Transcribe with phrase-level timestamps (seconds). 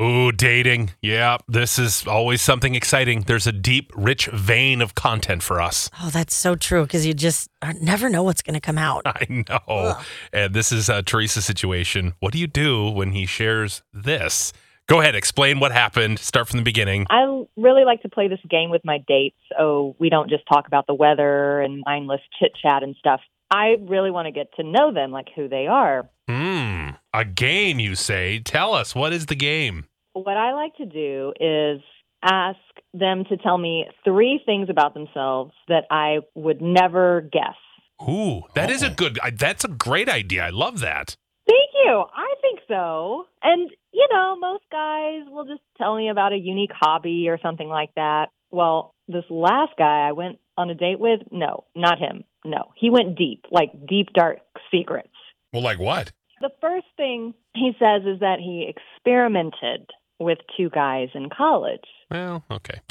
[0.00, 0.90] Ooh, dating.
[1.02, 3.22] Yeah, this is always something exciting.
[3.22, 5.88] There's a deep, rich vein of content for us.
[6.02, 9.02] Oh, that's so true because you just uh, never know what's going to come out.
[9.06, 9.96] I know.
[10.32, 12.14] And this is uh, Theresa's situation.
[12.18, 14.52] What do you do when he shares this?
[14.88, 16.18] Go ahead, explain what happened.
[16.18, 17.06] Start from the beginning.
[17.08, 20.66] I really like to play this game with my dates so we don't just talk
[20.66, 23.20] about the weather and mindless chit chat and stuff.
[23.50, 26.10] I really want to get to know them, like who they are.
[26.28, 26.83] Hmm.
[27.16, 28.40] A game, you say?
[28.40, 29.86] Tell us, what is the game?
[30.14, 31.80] What I like to do is
[32.24, 32.58] ask
[32.92, 37.54] them to tell me three things about themselves that I would never guess.
[38.02, 38.94] Ooh, that is a oh.
[38.94, 39.20] good.
[39.38, 40.44] That's a great idea.
[40.44, 41.14] I love that.
[41.46, 42.04] Thank you.
[42.16, 43.26] I think so.
[43.44, 47.68] And, you know, most guys will just tell me about a unique hobby or something
[47.68, 48.30] like that.
[48.50, 52.24] Well, this last guy I went on a date with, no, not him.
[52.44, 54.38] No, he went deep, like deep, dark
[54.72, 55.10] secrets.
[55.52, 56.10] Well, like what?
[56.44, 61.88] The first thing he says is that he experimented with two guys in college.
[62.10, 62.82] Well, okay.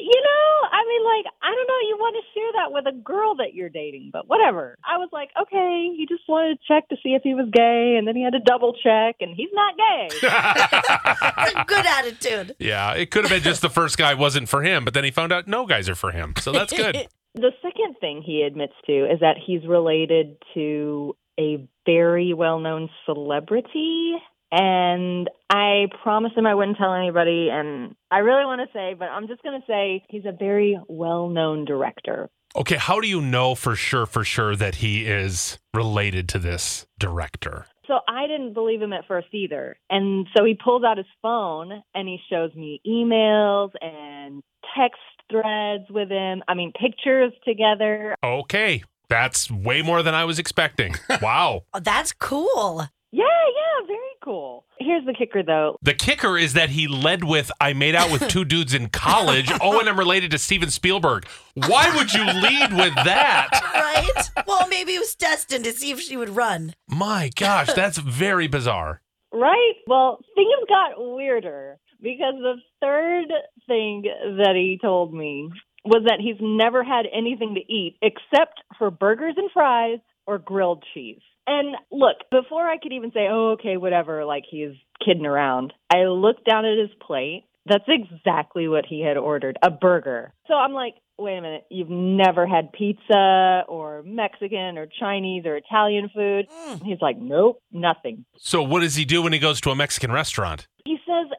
[0.00, 2.96] You know, I mean, like, I don't know, you want to share that with a
[2.96, 4.76] girl that you're dating, but whatever.
[4.88, 7.96] I was like, okay, he just wanted to check to see if he was gay,
[7.98, 10.08] and then he had to double check, and he's not gay.
[11.66, 12.54] Good attitude.
[12.60, 15.10] yeah, it could have been just the first guy wasn't for him, but then he
[15.10, 16.32] found out no guys are for him.
[16.38, 17.08] So that's good.
[17.34, 22.88] the second thing he admits to is that he's related to a very well known
[23.06, 24.14] celebrity.
[24.50, 27.48] And I promised him I wouldn't tell anybody.
[27.50, 30.78] And I really want to say, but I'm just going to say he's a very
[30.88, 32.30] well known director.
[32.56, 36.86] Okay, how do you know for sure, for sure that he is related to this
[36.98, 37.66] director?
[37.86, 39.76] So I didn't believe him at first either.
[39.90, 44.42] And so he pulls out his phone and he shows me emails and
[44.76, 45.00] text
[45.30, 46.42] threads with him.
[46.48, 48.14] I mean, pictures together.
[48.24, 50.94] Okay, that's way more than I was expecting.
[51.22, 51.64] Wow.
[51.74, 52.86] Oh, that's cool.
[53.10, 54.64] Yeah, yeah, very cool.
[54.78, 55.76] Here's the kicker though.
[55.82, 59.50] The kicker is that he led with I made out with two dudes in college.
[59.60, 61.26] Oh, and I'm related to Steven Spielberg.
[61.54, 63.48] Why would you lead with that?
[63.74, 64.46] Right?
[64.46, 66.74] well, maybe it was destined to see if she would run.
[66.88, 69.00] My gosh, that's very bizarre.
[69.32, 69.74] Right?
[69.86, 73.26] Well, things got weirder because the third
[73.66, 75.50] thing that he told me
[75.84, 80.84] was that he's never had anything to eat except for burgers and fries or grilled
[80.94, 81.20] cheese.
[81.46, 84.74] And look, before I could even say, oh, okay, whatever, like he's
[85.04, 87.44] kidding around, I looked down at his plate.
[87.64, 90.32] That's exactly what he had ordered a burger.
[90.46, 95.56] So I'm like, wait a minute, you've never had pizza or Mexican or Chinese or
[95.56, 96.46] Italian food?
[96.48, 96.82] Mm.
[96.84, 98.24] He's like, nope, nothing.
[98.38, 100.68] So, what does he do when he goes to a Mexican restaurant?
[100.84, 100.97] He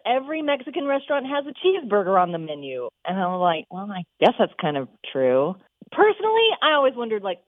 [0.10, 2.90] every Mexican restaurant has a cheeseburger on the menu.
[3.06, 5.56] And I'm like, well, I guess that's kind of true.
[5.92, 7.40] Personally, I always wondered, like,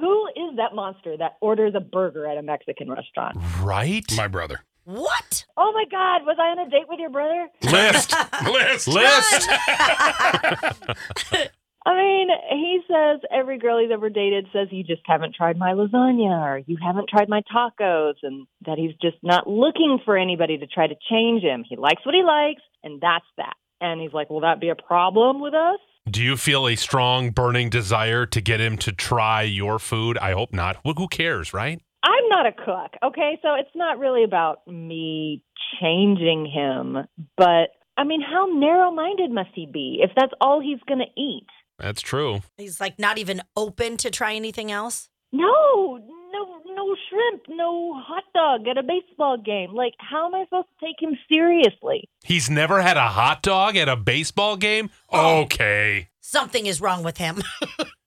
[0.00, 3.36] who is that monster that orders a burger at a Mexican restaurant?
[3.60, 4.04] Right?
[4.16, 4.60] My brother.
[4.84, 5.44] What?
[5.56, 7.48] Oh my God, was I on a date with your brother?
[7.62, 8.14] List.
[8.88, 8.88] List.
[8.88, 9.48] List.
[11.86, 15.72] I mean, he says every girl he's ever dated says you just haven't tried my
[15.72, 20.58] lasagna or you haven't tried my tacos and that he's just not looking for anybody
[20.58, 21.64] to try to change him.
[21.66, 23.54] He likes what he likes and that's that.
[23.80, 25.78] And he's like, will that be a problem with us?
[26.10, 30.18] Do you feel a strong, burning desire to get him to try your food?
[30.18, 30.78] I hope not.
[30.84, 31.80] Well, who cares, right?
[32.02, 33.38] I'm not a cook, okay?
[33.42, 35.42] So it's not really about me
[35.80, 36.96] changing him,
[37.36, 41.20] but I mean, how narrow minded must he be if that's all he's going to
[41.20, 41.46] eat?
[41.78, 42.42] That's true.
[42.56, 45.08] He's like not even open to try anything else.
[45.32, 45.98] No,
[46.32, 49.74] no, no shrimp, no hot dog at a baseball game.
[49.74, 52.08] Like, how am I supposed to take him seriously?
[52.24, 54.90] He's never had a hot dog at a baseball game?
[55.10, 55.42] Oh.
[55.42, 56.08] Okay.
[56.20, 57.42] Something is wrong with him.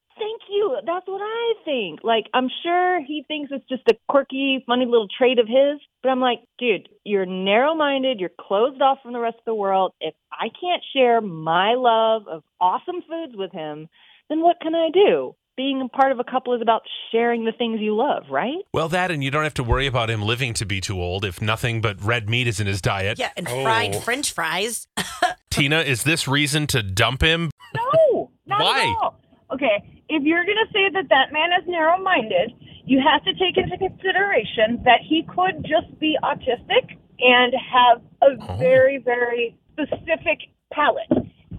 [1.06, 1.13] Thank you.
[1.13, 2.00] That's what I think.
[2.03, 5.80] Like, I'm sure he thinks it's just a quirky, funny little trait of his.
[6.03, 8.19] But I'm like, dude, you're narrow minded.
[8.19, 9.94] You're closed off from the rest of the world.
[10.00, 13.88] If I can't share my love of awesome foods with him,
[14.30, 15.36] then what can I do?
[15.57, 16.81] Being a part of a couple is about
[17.12, 18.56] sharing the things you love, right?
[18.74, 21.25] Well, that, and you don't have to worry about him living to be too old
[21.25, 23.19] if nothing but red meat is in his diet.
[23.19, 24.00] yeah, and fried Oh.
[24.00, 24.88] french fries.
[25.51, 27.51] Tina, is this reason to dump him?
[27.75, 28.81] No, not Why?
[28.81, 29.19] at all.
[29.53, 32.53] Okay, if you're going to say that that man is narrow-minded,
[32.86, 38.38] you have to take into consideration that he could just be autistic and have a
[38.39, 38.56] Oh.
[38.57, 40.39] very, very specific
[40.71, 41.12] palate.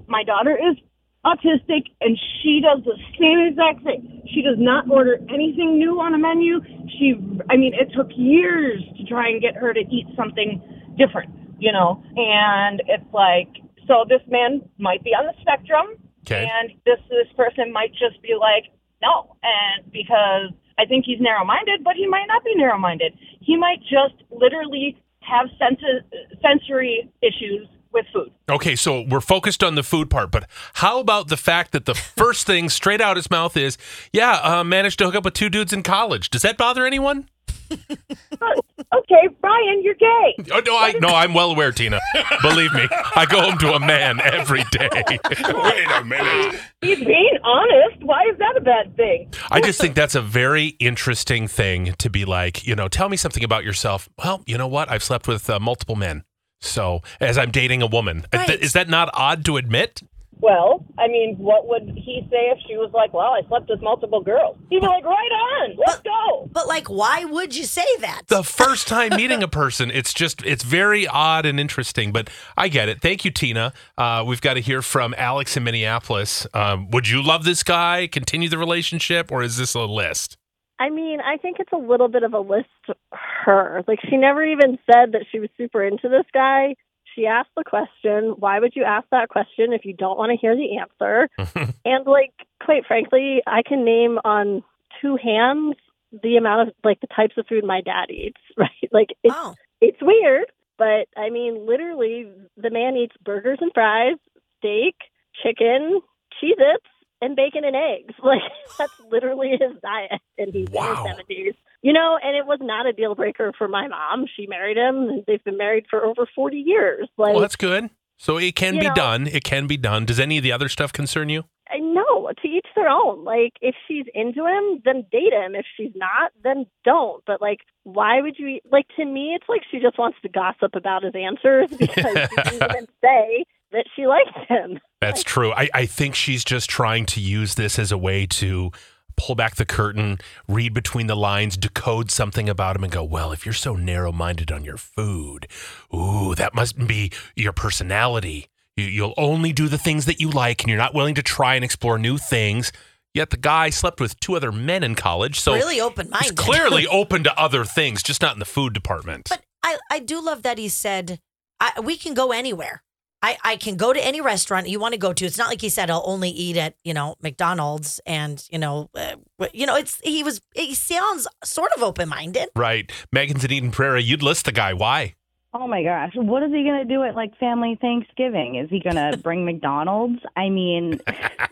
[0.06, 0.77] My daughter is
[1.25, 4.23] autistic and she does the same exact thing.
[4.33, 6.61] She does not order anything new on a menu.
[6.99, 7.15] She,
[7.49, 10.61] I mean, it took years to try and get her to eat something
[10.99, 13.49] different, you know, and it's like,
[13.87, 16.48] so this man might be on the spectrum Okay.
[16.50, 18.64] and this this person might just be like
[19.02, 23.80] no and because i think he's narrow-minded but he might not be narrow-minded he might
[23.82, 26.02] just literally have senses,
[26.40, 31.28] sensory issues with food Okay, so we're focused on the food part, but how about
[31.28, 33.78] the fact that the first thing straight out his mouth is,
[34.12, 37.28] "Yeah, uh, managed to hook up with two dudes in college." Does that bother anyone?
[38.94, 40.08] okay brian you're gay
[40.52, 42.00] Oh, no, I no, I'm well aware, Tina.
[42.42, 42.86] Believe me,
[43.16, 44.88] I go home to a man every day.
[45.22, 46.60] Wait a minute.
[46.80, 50.69] he's being honest why is that a bad thing I just think that's a very
[50.78, 54.08] interesting thing to be like, you know, tell me something about yourself.
[54.19, 54.90] Well, you know what?
[54.90, 56.24] I've slept with uh, multiple men.
[56.60, 58.46] So, as I'm dating a woman, Right.
[58.46, 60.02] Th- is that not odd to admit?
[60.43, 63.81] Well i mean what would he say if she was like well i slept with
[63.81, 67.87] multiple girls he'd be like right on let's go But like, why would you say
[68.00, 68.23] that?
[68.29, 72.12] The first time meeting a person, it's just it's very odd and interesting.
[72.12, 73.00] But I get it.
[73.00, 73.73] Thank you, Tina.
[73.97, 76.47] Uh, we've got to hear from Alex in Minneapolis.
[76.53, 78.06] Um, would you love this guy?
[78.06, 80.37] Continue the relationship, or is this a list?
[80.79, 82.69] I mean, I think it's a little bit of a list
[83.12, 83.83] her.
[83.87, 86.75] Like, she never even said that she was super into this guy.
[87.14, 90.37] She asked the question, why would you ask that question if you don't want to
[90.37, 91.29] hear the answer?
[91.85, 92.32] and, like,
[92.62, 94.62] quite frankly, I can name on
[95.00, 95.75] two hands
[96.23, 98.88] the amount of, like, the types of food my dad eats, right?
[98.93, 100.47] Like, it's, oh, it's weird,
[100.79, 104.17] but I mean, literally, the man eats burgers and fries,
[104.58, 104.97] steak,
[105.43, 106.00] chicken,
[106.43, 106.85] Cheez-Its
[107.20, 108.15] and bacon and eggs.
[108.23, 108.41] Like,
[108.79, 110.20] that's literally his diet.
[110.38, 111.05] And he's Wow.
[111.05, 111.56] in his 70s.
[111.82, 114.26] You know, and it was not a deal breaker for my mom.
[114.37, 117.08] She married him, and they've been married for over 40 years.
[117.19, 117.90] Like, Well, that's good.
[118.19, 119.26] So it can be know- done.
[119.26, 120.05] It can be done.
[120.05, 121.44] Does any of the other stuff concern you?
[121.69, 123.25] I know, to each their own.
[123.25, 125.55] Like, if she's into him, then date him.
[125.55, 127.25] If she's not, then don't.
[127.26, 130.75] But, like, why would you, like, to me, it's like she just wants to gossip
[130.76, 134.79] about his answers because she didn't even say that she likes him.
[135.00, 135.50] That's true.
[135.52, 138.70] I, I think she's just trying to use this as a way to
[139.17, 140.19] pull back the curtain,
[140.49, 144.12] read between the lines, decode something about him, and go, well, if you're so narrow
[144.12, 145.47] minded on your food,
[145.94, 148.49] ooh, that must be your personality.
[148.76, 151.55] You, you'll only do the things that you like, and you're not willing to try
[151.55, 152.73] and explore new things.
[153.14, 156.37] Yet the guy slept with two other men in college, so really open he's minded.
[156.37, 159.29] clearly open to other things, just not in the food department.
[159.29, 161.20] But I, I do love that he said,
[161.61, 162.82] I, we can go anywhere.
[163.22, 165.24] I, I can go to any restaurant you want to go to.
[165.24, 168.90] It's not like he said I'll only eat at you know McDonald's and you know
[168.94, 169.16] uh,
[169.52, 172.48] you know it's he was he sounds sort of open minded.
[172.56, 174.02] right, Megan's in Eden Prairie.
[174.02, 174.72] You'd list the guy.
[174.72, 175.14] Why?
[175.54, 176.12] Oh my gosh.
[176.14, 178.54] What is he going to do at like family Thanksgiving?
[178.56, 180.20] Is he going to bring McDonald's?
[180.34, 180.98] I mean,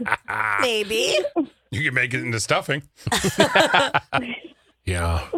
[0.63, 1.19] Maybe
[1.71, 2.83] You can make it into stuffing.
[4.87, 5.29] Yeah.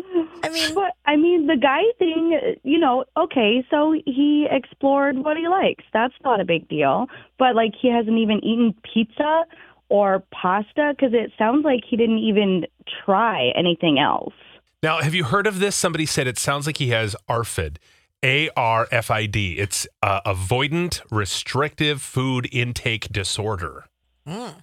[0.42, 5.36] I mean but I mean, the guy thing, you know, okay, so he explored what
[5.36, 5.84] he likes.
[5.92, 7.06] That's not a big deal.
[7.38, 9.44] But like, he hasn't even eaten pizza
[9.88, 12.66] or pasta because it sounds like he didn't even
[13.04, 14.34] try anything else.
[14.82, 15.76] Now, have you heard of this?
[15.76, 17.76] Somebody said it sounds like he has ARFID.
[18.24, 19.58] A R F I D.
[19.58, 23.86] It's uh, avoidant restrictive food intake disorder.
[24.26, 24.54] mm,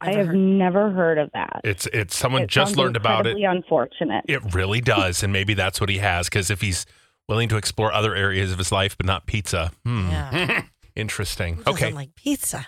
[0.00, 0.36] I have heard.
[0.36, 1.60] never heard of that.
[1.64, 3.36] It's it's someone It just learned about it.
[3.42, 4.24] Unfortunate.
[4.28, 6.28] It really does, and maybe that's what he has.
[6.28, 6.86] Because if he's
[7.28, 10.62] willing to explore other areas of his life, but not pizza, hmm, yeah.
[10.94, 11.56] interesting.
[11.56, 12.66] Who Okay, like pizza.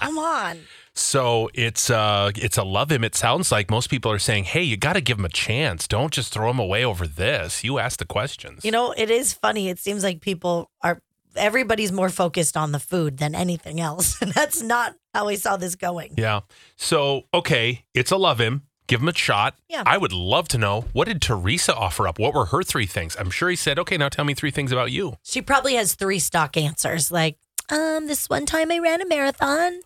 [0.00, 0.60] Come on.
[0.94, 3.04] so it's uh it's a love him.
[3.04, 5.86] It sounds like most people are saying, "Hey, you got to give him a chance.
[5.86, 7.62] Don't just throw him away over this.
[7.62, 9.68] You ask the questions." You know, it is funny.
[9.68, 11.00] It seems like people are
[11.38, 14.20] everybody's more focused on the food than anything else.
[14.20, 16.14] And that's not how we saw this going.
[16.16, 16.40] Yeah.
[16.76, 18.62] So, okay, it's a love him.
[18.86, 19.54] Give him a shot.
[19.68, 19.82] Yeah.
[19.84, 22.18] I would love to know what did Theresa offer up?
[22.18, 23.16] What were her three things?
[23.18, 25.16] I'm sure he said, okay, now tell me three things about you.
[25.22, 27.36] She probably has three stock answers like,
[27.70, 29.80] um, this one time I ran a marathon.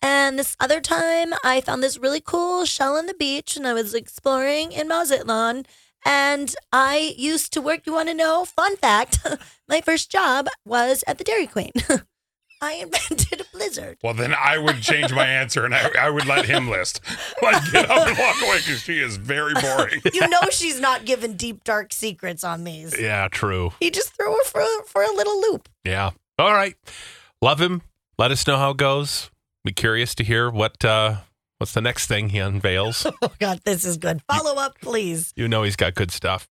[0.00, 3.74] And this other time I found this really cool shell on the beach and I
[3.74, 5.66] was exploring in Mazatlan.
[6.04, 8.44] And I used to work, you want to know?
[8.44, 9.18] Fun fact
[9.68, 11.72] my first job was at the Dairy Queen.
[12.60, 13.98] I invented a blizzard.
[14.02, 17.00] Well, then I would change my answer and I, I would let him list.
[17.40, 20.02] Like, get up and walk away because she is very boring.
[20.12, 22.98] You know she's not giving deep, dark secrets on these.
[22.98, 23.72] Yeah, true.
[23.78, 25.68] He just threw her for, for a little loop.
[25.84, 26.10] Yeah.
[26.36, 26.74] All right.
[27.40, 27.82] Love him.
[28.18, 29.30] Let us know how it goes.
[29.64, 31.18] Be curious to hear what uh
[31.58, 33.06] what's the next thing he unveils.
[33.20, 34.22] Oh, God, this is good.
[34.30, 35.32] Follow up, please.
[35.36, 36.46] you know he's got good stuff.